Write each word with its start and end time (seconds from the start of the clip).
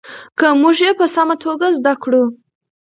که 0.37 0.47
موږ 0.61 0.77
یې 0.85 0.91
په 0.99 1.05
سمه 1.15 1.35
توګه 1.43 1.67
زده 1.77 1.93
کړو. 2.03 2.23